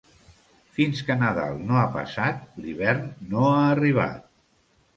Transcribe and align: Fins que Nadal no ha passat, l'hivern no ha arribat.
Fins 0.77 1.01
que 1.09 1.17
Nadal 1.23 1.59
no 1.67 1.77
ha 1.83 1.85
passat, 1.97 2.41
l'hivern 2.65 3.07
no 3.35 3.47
ha 3.53 3.63
arribat. 3.69 4.29